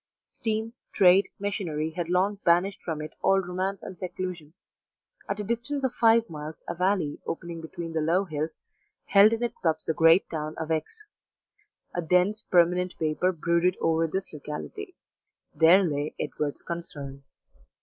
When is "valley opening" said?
6.73-7.61